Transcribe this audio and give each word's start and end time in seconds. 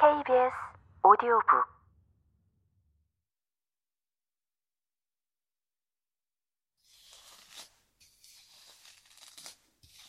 KBS 0.00 0.50
오디오북 1.02 1.44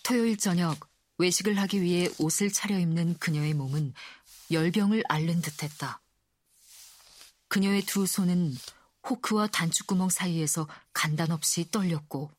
토요일 0.02 0.38
저녁 0.38 0.78
외식을 1.18 1.60
하기 1.60 1.82
위해 1.82 2.08
옷을 2.20 2.54
차려입는 2.54 3.18
그녀의 3.18 3.54
몸은 3.54 3.94
열병을 4.50 5.04
앓는 5.10 5.42
듯했다. 5.42 6.00
그녀의 7.50 7.82
두 7.82 8.06
손은 8.06 8.54
호크와 9.10 9.48
단추구멍 9.48 10.08
사이에서 10.08 10.70
간단없이 10.94 11.70
떨렸고 11.70 12.32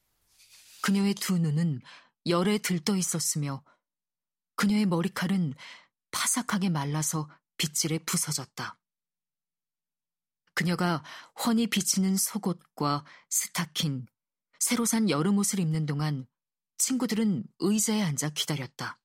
그녀의 0.81 1.13
두 1.17 1.37
눈은 1.37 1.83
열에 2.25 2.57
들떠 2.57 2.97
있었으며 2.97 3.63
그녀의 4.57 4.87
머리칼은 4.87 5.53
파삭하게 6.13 6.71
말라서 6.71 7.29
빗질에 7.63 7.99
부서졌다. 7.99 8.77
그녀가 10.55 11.05
훤히 11.39 11.69
비치는 11.69 12.17
속옷과 12.17 13.05
스타킹, 13.31 14.07
새로 14.59 14.85
산 14.85 15.09
여름 15.09 15.39
옷을 15.39 15.61
입는 15.61 15.87
동안 15.87 16.27
친구들은 16.79 17.45
의자에 17.61 18.03
앉아 18.03 18.31
기다렸다. 18.31 18.99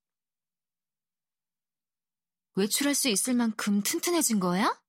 외출할 2.55 2.95
수 2.95 3.09
있을 3.09 3.35
만큼 3.35 3.83
튼튼해진 3.83 4.39
거야? 4.39 4.81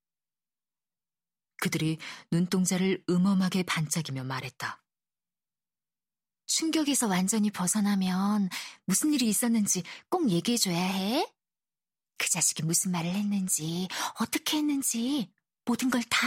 그들이 1.61 1.99
눈동자를 2.31 3.05
음험하게 3.11 3.65
반짝이며 3.65 4.25
말했다. 4.25 4.83
충격에서 6.47 7.07
완전히 7.07 7.51
벗어나면 7.51 8.49
무슨 8.87 9.13
일이 9.13 9.29
있었는지 9.29 9.83
꼭 10.09 10.31
얘기해줘야 10.31 10.81
해. 10.83 11.38
그 12.19 12.29
자식이 12.29 12.65
무슨 12.65 12.91
말을 12.93 13.11
했는지, 13.11 13.89
어떻게 14.21 14.59
했는지, 14.59 15.31
모든 15.65 15.89
걸 15.89 16.03
다? 16.03 16.27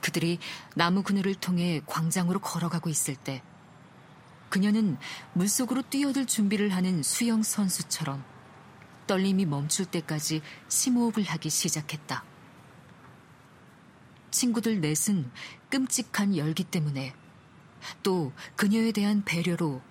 그들이 0.00 0.38
나무 0.74 1.02
그늘을 1.02 1.34
통해 1.34 1.82
광장으로 1.86 2.40
걸어가고 2.40 2.88
있을 2.88 3.14
때, 3.14 3.42
그녀는 4.48 4.96
물속으로 5.34 5.82
뛰어들 5.82 6.26
준비를 6.26 6.70
하는 6.70 7.02
수영 7.02 7.42
선수처럼 7.42 8.24
떨림이 9.06 9.44
멈출 9.44 9.84
때까지 9.86 10.40
심호흡을 10.68 11.24
하기 11.24 11.50
시작했다. 11.50 12.24
친구들 14.30 14.80
넷은 14.80 15.30
끔찍한 15.70 16.36
열기 16.36 16.64
때문에 16.64 17.14
또 18.02 18.32
그녀에 18.56 18.92
대한 18.92 19.24
배려로 19.24 19.82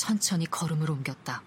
천천히 0.00 0.46
걸음을 0.46 0.90
옮겼다. 0.90 1.42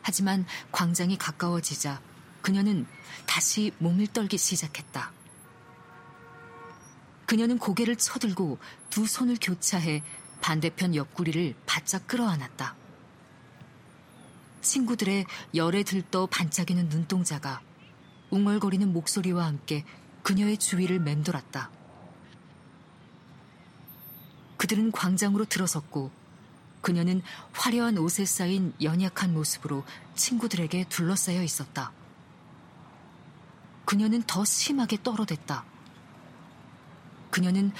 하지만 0.00 0.46
광장이 0.72 1.18
가까워지자 1.18 2.00
그녀는 2.40 2.86
다시 3.26 3.70
몸을 3.76 4.06
떨기 4.06 4.38
시작했다. 4.38 5.12
그녀는 7.26 7.58
고개를 7.58 7.96
쳐들고 7.96 8.58
두 8.88 9.06
손을 9.06 9.36
교차해 9.38 10.02
반대편 10.40 10.94
옆구리를 10.94 11.54
바짝 11.66 12.06
끌어안았다. 12.06 12.74
친구들의 14.62 15.26
열에 15.54 15.82
들떠 15.82 16.28
반짝이는 16.28 16.88
눈동자가 16.88 17.60
웅얼거리는 18.30 18.90
목소리와 18.90 19.44
함께 19.44 19.84
그녀의 20.22 20.56
주위를 20.56 20.98
맴돌았다. 21.00 21.70
그들은 24.56 24.92
광장으로 24.92 25.44
들어섰고 25.44 26.10
그녀는 26.80 27.22
화려한 27.52 27.98
옷에 27.98 28.24
쌓인 28.24 28.72
연약한 28.80 29.34
모습으로 29.34 29.84
친구들에게 30.14 30.84
둘러싸여 30.88 31.42
있었다. 31.42 31.92
그녀는 33.84 34.22
더 34.22 34.44
심하게 34.44 35.02
떨어댔다. 35.02 35.64
그녀는 37.30 37.72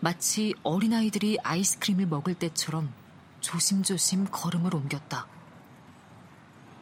마치 0.00 0.54
어린아이들이 0.62 1.38
아이스크림을 1.42 2.06
먹을 2.06 2.34
때처럼 2.34 2.92
조심조심 3.40 4.26
걸음을 4.30 4.74
옮겼다. 4.74 5.26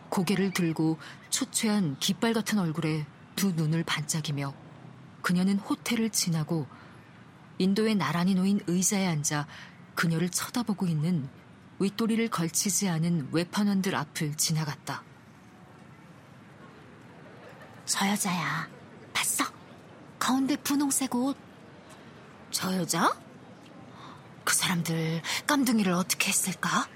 고개를 0.08 0.52
들고 0.52 0.98
초췌한 1.30 1.98
깃발 1.98 2.32
같은 2.32 2.58
얼굴에 2.58 3.06
두 3.36 3.52
눈을 3.52 3.84
반짝이며 3.84 4.54
그녀는 5.22 5.58
호텔을 5.58 6.10
지나고 6.10 6.66
인도에 7.58 7.94
나란히 7.94 8.34
놓인 8.34 8.60
의자에 8.66 9.06
앉아 9.06 9.46
그녀를 9.94 10.28
쳐다보고 10.30 10.86
있는 10.86 11.28
윗도리를 11.80 12.28
걸치지 12.28 12.88
않은 12.88 13.28
외판원들 13.32 13.94
앞을 13.94 14.34
지나갔다. 14.36 15.02
저 17.86 18.08
여자야. 18.08 18.68
봤어? 19.12 19.44
가운데 20.18 20.56
분홍색 20.56 21.14
옷. 21.14 21.36
저 22.50 22.74
여자? 22.76 23.16
그 24.44 24.54
사람들 24.54 25.22
깜둥이를 25.46 25.92
어떻게 25.92 26.28
했을까? 26.28 26.88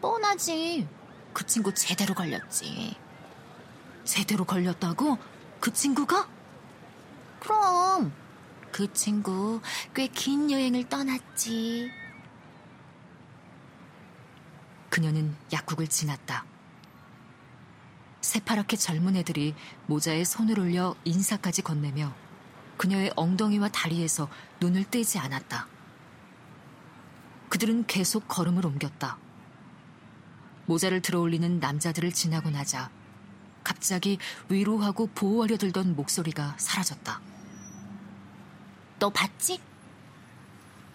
뻔하지. 0.00 0.88
그 1.32 1.46
친구 1.46 1.72
제대로 1.74 2.14
걸렸지. 2.14 2.96
제대로 4.04 4.44
걸렸다고? 4.44 5.18
그 5.60 5.72
친구가? 5.72 6.28
그럼. 7.40 8.12
그 8.72 8.92
친구 8.92 9.60
꽤 9.94 10.08
긴 10.08 10.50
여행을 10.50 10.88
떠났지. 10.88 11.90
그녀는 14.94 15.34
약국을 15.52 15.88
지났다. 15.88 16.44
새파랗게 18.20 18.76
젊은 18.76 19.16
애들이 19.16 19.52
모자에 19.86 20.22
손을 20.22 20.60
올려 20.60 20.94
인사까지 21.02 21.62
건네며 21.62 22.14
그녀의 22.76 23.12
엉덩이와 23.16 23.70
다리에서 23.70 24.28
눈을 24.60 24.84
떼지 24.84 25.18
않았다. 25.18 25.66
그들은 27.48 27.88
계속 27.88 28.28
걸음을 28.28 28.64
옮겼다. 28.64 29.18
모자를 30.66 31.02
들어 31.02 31.18
올리는 31.18 31.58
남자들을 31.58 32.12
지나고 32.12 32.50
나자 32.50 32.88
갑자기 33.64 34.18
위로하고 34.48 35.08
보호하려 35.08 35.56
들던 35.56 35.96
목소리가 35.96 36.54
사라졌다. 36.56 37.20
너 39.00 39.10
봤지? 39.10 39.60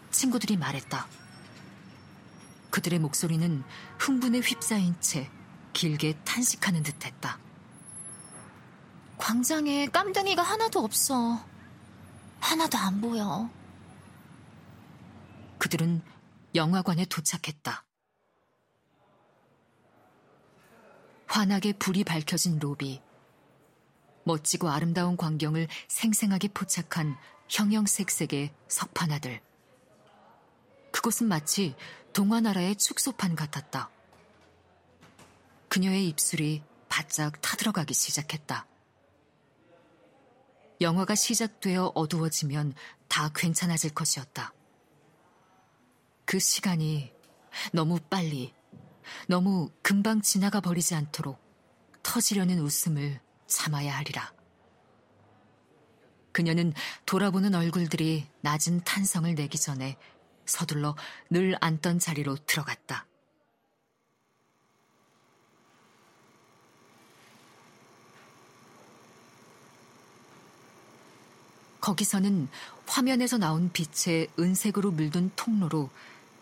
친구들이 0.10 0.56
말했다. 0.56 1.06
그들의 2.70 3.00
목소리는 3.00 3.64
흥분에 3.98 4.40
휩싸인 4.40 4.96
채 5.00 5.30
길게 5.74 6.20
탄식하는 6.24 6.84
듯 6.84 7.06
했다. 7.06 7.40
광장에 9.18 9.88
깜덩이가 9.88 10.42
하나도 10.42 10.80
없어. 10.80 11.46
하나도 12.40 12.78
안 12.78 13.02
보여. 13.02 13.50
그들은 15.58 16.02
영화관에 16.56 17.06
도착했다. 17.06 17.86
환하게 21.28 21.74
불이 21.74 22.06
밝혀진 22.06 22.60
로비. 22.60 23.02
멋지고 24.24 24.70
아름다운 24.70 25.16
광경을 25.16 25.68
생생하게 25.88 26.50
포착한 26.50 27.18
형형색색의 27.50 28.54
석판화들. 28.68 29.42
그곳은 30.92 31.28
마치 31.28 31.76
동화나라의 32.14 32.76
축소판 32.76 33.36
같았다. 33.36 33.90
그녀의 35.70 36.08
입술이 36.08 36.64
바짝 36.90 37.40
타들어가기 37.42 37.94
시작했다. 37.94 38.66
영화가 40.82 41.16
시작되어 41.16 41.92
어두워지면 41.94 42.74
다 43.08 43.30
괜찮아질 43.36 43.94
것이었다. 43.94 44.54
그 46.26 46.40
시간이 46.40 47.12
너무 47.74 48.00
빨리, 48.00 48.54
너무 49.28 49.70
금방 49.82 50.22
지나가 50.22 50.60
버리지 50.62 50.96
않도록 50.96 51.40
터지려는 52.04 52.60
웃음을 52.60 53.20
참아야 53.48 53.98
하리라. 53.98 54.34
그녀는 56.32 56.74
돌아보는 57.06 57.56
얼굴들이 57.56 58.28
낮은 58.42 58.84
탄성을 58.84 59.34
내기 59.36 59.58
전에 59.58 59.98
서둘러 60.50 60.96
늘 61.30 61.56
앉던 61.62 62.00
자리로 62.00 62.36
들어갔다. 62.46 63.06
거기서는 71.82 72.50
화면에서 72.88 73.38
나온 73.38 73.72
빛에 73.72 74.28
은색으로 74.38 74.92
물든 74.92 75.32
통로로 75.36 75.90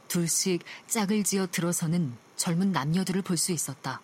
둘씩 0.08 0.64
짝을 0.88 1.24
지어 1.24 1.48
들어서는 1.48 2.18
젊은 2.36 2.72
남녀들을 2.72 3.22
볼 3.22 3.38
수 3.38 3.52
있었다. 3.52 4.02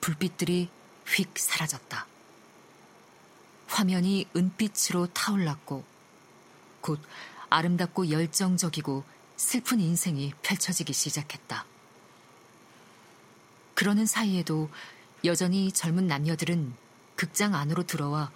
불빛들이 0.00 0.68
휙 1.06 1.38
사라졌다. 1.38 2.06
화면이 3.68 4.28
은빛으로 4.34 5.08
타올랐고 5.08 5.84
곧 6.86 7.00
아름답고 7.50 8.10
열정적이고 8.10 9.02
슬픈 9.36 9.80
인생이 9.80 10.32
펼쳐지기 10.42 10.92
시작했다. 10.92 11.66
그러는 13.74 14.06
사이에도 14.06 14.70
여전히 15.24 15.72
젊은 15.72 16.06
남녀들은 16.06 16.72
극장 17.16 17.56
안으로 17.56 17.82
들어와 17.82 18.30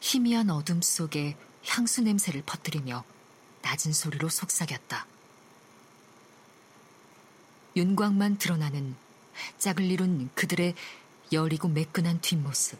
희미한 0.00 0.50
어둠 0.50 0.82
속에 0.82 1.36
향수 1.66 2.00
냄새를 2.00 2.42
퍼뜨리며 2.46 3.02
낮은 3.62 3.92
소리로 3.92 4.28
속삭였다. 4.28 5.04
윤광만 7.74 8.38
드러나는 8.38 8.94
짝을 9.58 9.84
이룬 9.84 10.30
그들의 10.36 10.76
여리고 11.32 11.66
매끈한 11.66 12.20
뒷모습. 12.20 12.78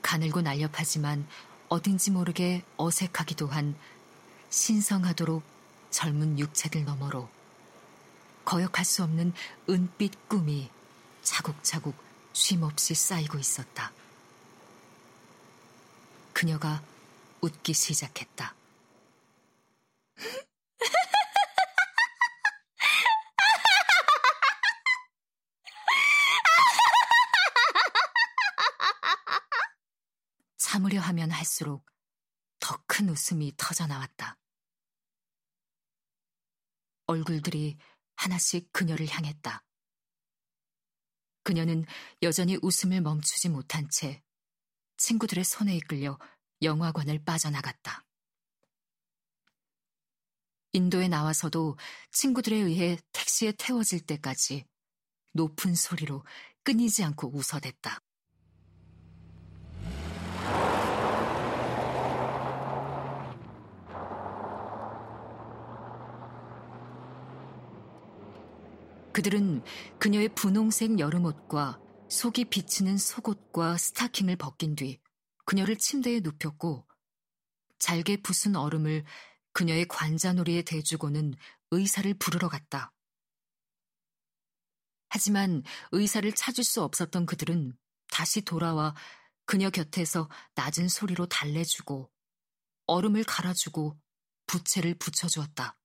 가늘고 0.00 0.40
날렵하지만 0.40 1.26
어딘지 1.72 2.10
모르게 2.10 2.62
어색하기도 2.76 3.46
한 3.46 3.74
신성하도록 4.50 5.42
젊은 5.88 6.38
육체들 6.38 6.84
너머로 6.84 7.30
거역할 8.44 8.84
수 8.84 9.02
없는 9.02 9.32
은빛 9.70 10.28
꿈이 10.28 10.68
차곡차곡 11.22 11.94
쉼없이 12.34 12.94
쌓이고 12.94 13.38
있었다. 13.38 13.90
그녀가 16.34 16.82
웃기 17.40 17.72
시작했다. 17.72 18.54
참으려 30.92 31.00
하면 31.00 31.30
할수록 31.30 31.86
더 32.60 32.76
큰 32.86 33.08
웃음이 33.08 33.54
터져 33.56 33.86
나왔다. 33.86 34.38
얼굴들이 37.06 37.78
하나씩 38.16 38.70
그녀를 38.72 39.08
향했다. 39.08 39.64
그녀는 41.42 41.86
여전히 42.22 42.58
웃음을 42.62 43.00
멈추지 43.00 43.48
못한 43.48 43.88
채 43.90 44.22
친구들의 44.98 45.42
손에 45.44 45.74
이끌려 45.76 46.18
영화관을 46.60 47.24
빠져나갔다. 47.24 48.04
인도에 50.72 51.08
나와서도 51.08 51.78
친구들에 52.10 52.56
의해 52.56 52.98
택시에 53.12 53.52
태워질 53.52 54.06
때까지 54.06 54.66
높은 55.32 55.74
소리로 55.74 56.24
끊이지 56.62 57.02
않고 57.02 57.34
웃어댔다. 57.34 58.00
그들은 69.22 69.62
그녀의 70.00 70.34
분홍색 70.34 70.98
여름옷과 70.98 71.78
속이 72.10 72.46
비치는 72.46 72.98
속옷과 72.98 73.78
스타킹을 73.78 74.34
벗긴 74.34 74.74
뒤 74.74 75.00
그녀를 75.44 75.78
침대에 75.78 76.18
눕혔고 76.18 76.88
잘게 77.78 78.16
부순 78.22 78.56
얼음을 78.56 79.04
그녀의 79.52 79.86
관자놀이에 79.86 80.62
대주고는 80.62 81.34
의사를 81.70 82.12
부르러 82.14 82.48
갔다. 82.48 82.92
하지만 85.08 85.62
의사를 85.92 86.32
찾을 86.32 86.64
수 86.64 86.82
없었던 86.82 87.24
그들은 87.26 87.78
다시 88.10 88.42
돌아와 88.42 88.92
그녀 89.44 89.70
곁에서 89.70 90.28
낮은 90.56 90.88
소리로 90.88 91.26
달래주고 91.26 92.10
얼음을 92.86 93.22
갈아주고 93.22 94.00
부채를 94.46 94.96
붙여주었다. 94.96 95.76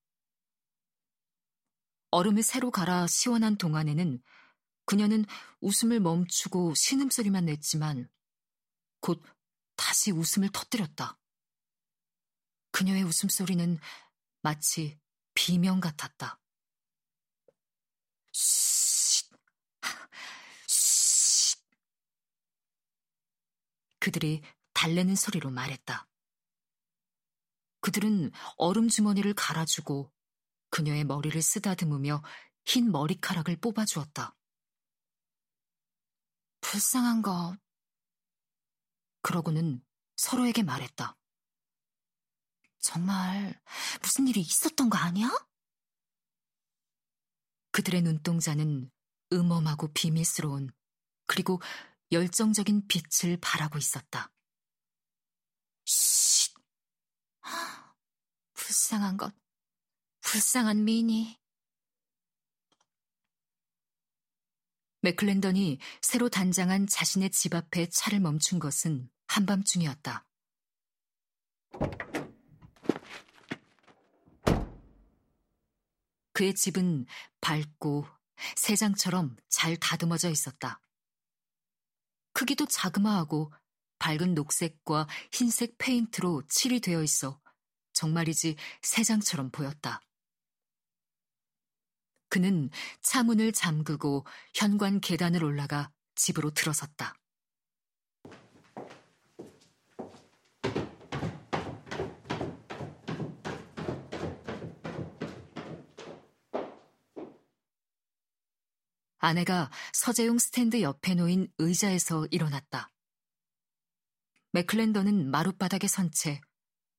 얼음을 2.10 2.42
새로 2.42 2.70
갈아 2.70 3.06
시원한 3.06 3.56
동안에는 3.56 4.22
그녀는 4.86 5.24
웃음을 5.60 6.00
멈추고 6.00 6.74
신음소리만 6.74 7.44
냈지만 7.44 8.08
곧 9.00 9.22
다시 9.76 10.10
웃음을 10.10 10.48
터뜨렸다. 10.50 11.18
그녀의 12.70 13.02
웃음소리는 13.02 13.78
마치 14.40 14.98
비명 15.34 15.80
같았다. 15.80 16.40
그들이 24.00 24.42
달래는 24.72 25.16
소리로 25.16 25.50
말했다. 25.50 26.08
그들은 27.80 28.30
얼음 28.56 28.88
주머니를 28.88 29.34
갈아주고 29.34 30.10
그녀의 30.70 31.04
머리를 31.04 31.40
쓰다듬으며 31.40 32.22
흰 32.64 32.90
머리카락을 32.90 33.56
뽑아주었다. 33.56 34.34
불쌍한 36.60 37.22
것. 37.22 37.56
그러고는 39.22 39.84
서로에게 40.16 40.62
말했다. 40.62 41.16
정말 42.80 43.60
무슨 44.02 44.28
일이 44.28 44.40
있었던 44.40 44.90
거 44.90 44.98
아니야? 44.98 45.30
그들의 47.72 48.02
눈동자는 48.02 48.90
음험하고 49.32 49.92
비밀스러운 49.92 50.70
그리고 51.26 51.60
열정적인 52.10 52.88
빛을 52.88 53.36
발하고 53.40 53.78
있었다. 53.78 54.32
쉿! 55.84 56.54
불쌍한 58.54 59.16
것. 59.16 59.34
불쌍한 60.30 60.84
미니. 60.84 61.38
맥클랜던이 65.00 65.78
새로 66.02 66.28
단장한 66.28 66.86
자신의 66.86 67.30
집 67.30 67.54
앞에 67.54 67.88
차를 67.88 68.20
멈춘 68.20 68.58
것은 68.58 69.08
한밤중이었다. 69.26 70.26
그의 76.34 76.54
집은 76.54 77.06
밝고 77.40 78.06
새장처럼 78.56 79.34
잘 79.48 79.78
다듬어져 79.78 80.28
있었다. 80.28 80.82
크기도 82.34 82.66
자그마하고 82.66 83.50
밝은 83.98 84.34
녹색과 84.34 85.08
흰색 85.32 85.78
페인트로 85.78 86.42
칠이 86.48 86.80
되어 86.80 87.02
있어 87.02 87.40
정말이지 87.94 88.56
새장처럼 88.82 89.50
보였다. 89.50 90.02
그는 92.28 92.70
차문을 93.02 93.52
잠그고 93.52 94.26
현관 94.54 95.00
계단을 95.00 95.44
올라가 95.44 95.90
집으로 96.14 96.50
들어섰다. 96.50 97.14
아내가 109.20 109.70
서재용 109.92 110.38
스탠드 110.38 110.80
옆에 110.80 111.14
놓인 111.14 111.48
의자에서 111.58 112.26
일어났다. 112.30 112.90
맥클랜더는 114.52 115.30
마룻바닥에 115.30 115.88
선 115.88 116.10
채 116.12 116.40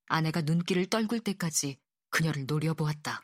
아내가 0.08 0.42
눈길을 0.42 0.88
떨굴 0.88 1.20
때까지 1.22 1.78
그녀를 2.10 2.46
노려보았다. 2.46 3.22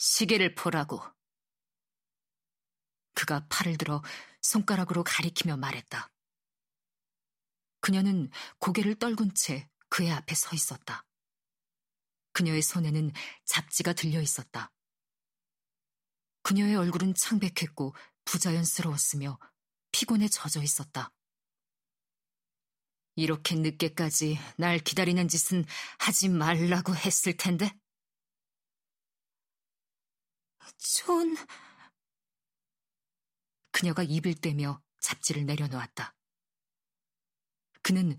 시계를 0.00 0.54
보라고. 0.54 1.02
그가 3.14 3.46
팔을 3.50 3.76
들어 3.76 4.02
손가락으로 4.40 5.04
가리키며 5.04 5.58
말했다. 5.58 6.10
그녀는 7.80 8.30
고개를 8.60 8.94
떨군 8.98 9.34
채 9.34 9.68
그의 9.90 10.10
앞에 10.10 10.34
서 10.34 10.54
있었다. 10.54 11.04
그녀의 12.32 12.62
손에는 12.62 13.12
잡지가 13.44 13.92
들려 13.92 14.22
있었다. 14.22 14.72
그녀의 16.44 16.76
얼굴은 16.76 17.12
창백했고 17.14 17.94
부자연스러웠으며 18.24 19.38
피곤에 19.92 20.28
젖어 20.28 20.62
있었다. 20.62 21.12
이렇게 23.16 23.54
늦게까지 23.54 24.38
날 24.56 24.78
기다리는 24.78 25.28
짓은 25.28 25.66
하지 25.98 26.30
말라고 26.30 26.96
했을 26.96 27.36
텐데. 27.36 27.78
존. 30.78 31.36
그녀가 33.72 34.02
입을 34.02 34.34
떼며 34.34 34.82
잡지를 35.00 35.46
내려놓았다. 35.46 36.14
그는 37.82 38.16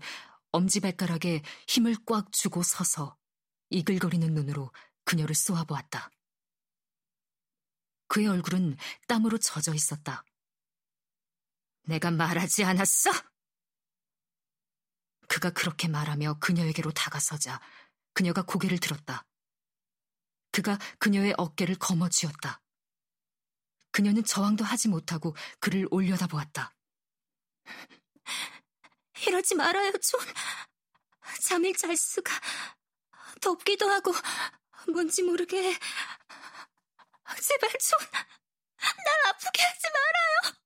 엄지발가락에 0.50 1.42
힘을 1.68 1.96
꽉 2.06 2.32
주고 2.32 2.62
서서 2.62 3.16
이글거리는 3.70 4.34
눈으로 4.34 4.72
그녀를 5.04 5.34
쏘아보았다. 5.34 6.10
그의 8.08 8.28
얼굴은 8.28 8.76
땀으로 9.08 9.38
젖어 9.38 9.74
있었다. 9.74 10.24
내가 11.84 12.10
말하지 12.10 12.64
않았어? 12.64 13.10
그가 15.28 15.50
그렇게 15.50 15.88
말하며 15.88 16.38
그녀에게로 16.40 16.92
다가서자 16.92 17.60
그녀가 18.12 18.42
고개를 18.42 18.78
들었다. 18.78 19.24
그가 20.52 20.78
그녀의 20.98 21.34
어깨를 21.38 21.76
거머쥐었다. 21.78 22.60
그녀는 23.90 24.24
저항도 24.24 24.64
하지 24.64 24.88
못하고 24.88 25.34
그를 25.60 25.86
올려다보았다. 25.90 26.74
이러지 29.26 29.54
말아요, 29.54 29.92
존. 29.92 30.20
잠을 31.48 31.74
잘 31.74 31.96
수가. 31.96 32.32
덥기도 33.40 33.90
하고 33.90 34.12
뭔지 34.92 35.22
모르게. 35.22 35.78
제발 37.40 37.70
존, 37.70 37.98
날 38.12 39.26
아프게 39.26 39.62
하지 39.62 39.86
말아요. 39.94 40.56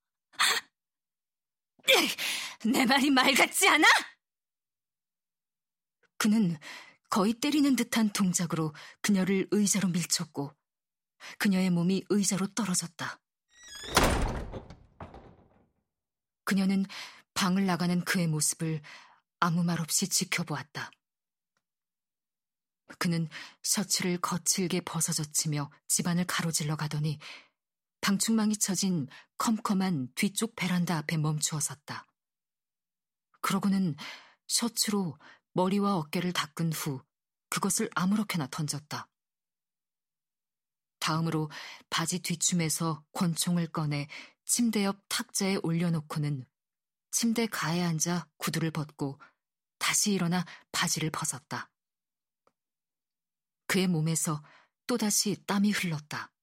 내 2.73 2.85
말이 2.85 3.11
말 3.11 3.35
같지 3.35 3.69
않아? 3.69 3.87
그는 6.19 6.59
거의 7.09 7.35
때리는 7.35 7.77
듯한 7.77 8.11
동작으로 8.11 8.75
그녀를 9.01 9.49
의자로 9.51 9.89
밀쳤고 9.89 10.53
그녀의 11.39 11.71
몸이 11.71 12.05
의자로 12.09 12.49
떨어졌다. 12.49 13.21
그녀는 16.45 16.85
방을 17.35 17.67
나가는 17.67 18.05
그의 18.05 18.27
모습을 18.27 18.81
아무 19.41 19.65
말 19.65 19.81
없이 19.81 20.09
지켜보았다. 20.09 20.91
그는 22.99 23.29
셔츠를 23.63 24.19
거칠게 24.19 24.83
벗어젖히며 24.83 25.71
집안을 25.89 26.25
가로질러 26.27 26.77
가더니 26.77 27.19
방충망이 28.01 28.57
쳐진 28.57 29.09
컴컴한 29.39 30.13
뒤쪽 30.15 30.55
베란다 30.55 30.97
앞에 30.99 31.17
멈추어 31.17 31.59
섰다. 31.59 32.07
그러고는 33.41 33.97
셔츠로 34.47 35.19
머리와 35.57 35.97
어깨를 35.97 36.35
닦은 36.35 36.71
후 36.75 37.03
그것을 37.49 37.89
아무렇게나 37.95 38.47
던졌다. 38.49 39.09
다음으로 40.99 41.51
바지 41.89 42.19
뒷춤에서 42.19 43.03
권총을 43.13 43.69
꺼내 43.69 44.07
침대 44.45 44.85
옆 44.85 45.01
탁자에 45.09 45.57
올려놓고는 45.63 46.45
침대 47.11 47.47
가에 47.47 47.83
앉아 47.83 48.29
구두를 48.37 48.71
벗고 48.71 49.19
다시 49.79 50.13
일어나 50.13 50.45
바지를 50.73 51.11
벗었다. 51.11 51.71
그의 53.67 53.87
몸에서 53.87 54.45
또다시 54.87 55.43
땀이 55.47 55.71
흘렀다. 55.71 56.35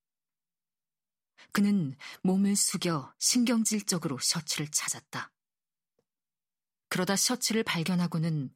그는 1.51 1.95
몸을 2.23 2.55
숙여 2.55 3.13
신경질적으로 3.19 4.17
셔츠를 4.17 4.71
찾았다. 4.71 5.31
그러다 6.89 7.15
셔츠를 7.15 7.63
발견하고는 7.63 8.51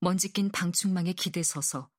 먼지 0.00 0.32
낀 0.32 0.50
방충망에 0.50 1.12
기대 1.12 1.42
서서 1.42 1.90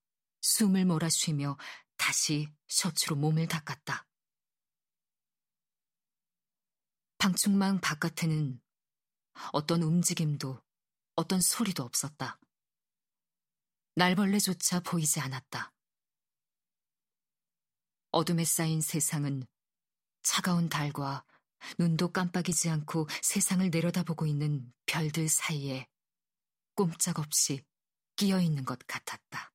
숨을 0.42 0.86
몰아 0.86 1.10
쉬며 1.10 1.58
다시 1.98 2.48
셔츠로 2.68 3.18
몸을 3.18 3.48
닦았다. 3.48 4.08
방충망 7.18 7.82
바깥에는 7.82 8.62
어떤 9.52 9.84
움직임도 9.84 10.62
어떤 11.16 11.42
소리도 11.42 11.84
없었다. 11.84 12.40
날벌레조차 13.96 14.80
보이지 14.80 15.20
않았다. 15.20 15.74
어둠에 18.12 18.46
쌓인 18.46 18.80
세상은 18.80 19.46
차가운 20.24 20.70
달과 20.70 21.26
눈도 21.78 22.14
깜빡이지 22.14 22.70
않고 22.70 23.10
세상을 23.22 23.70
내려다보고 23.70 24.26
있는 24.26 24.72
별들 24.86 25.28
사이에 25.28 25.90
꼼짝없이 26.76 27.66
끼어 28.20 28.42
있는 28.42 28.66
것 28.66 28.78
같았다. 28.86 29.48